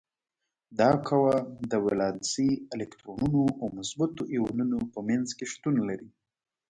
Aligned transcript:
دا 0.79 0.91
قوه 1.07 1.35
د 1.71 1.73
ولانسي 1.85 2.51
الکترونونو 2.75 3.43
او 3.59 3.65
مثبتو 3.77 4.23
ایونونو 4.33 4.77
په 4.93 4.99
منځ 5.09 5.27
کې 5.37 5.45
شتون 5.53 5.75
لري. 5.89 6.09